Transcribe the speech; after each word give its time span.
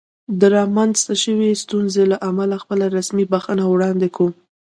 د 0.39 0.41
رامنځته 0.57 1.13
شوې 1.23 1.51
ستونزې 1.63 2.03
له 2.11 2.17
امله 2.29 2.55
خپله 2.63 2.85
رسمي 2.97 3.25
بښنه 3.31 3.63
وړاندې 3.67 4.07
کوم. 4.15 4.33